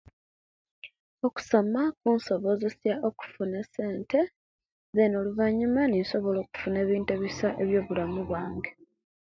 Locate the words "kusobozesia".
1.99-2.93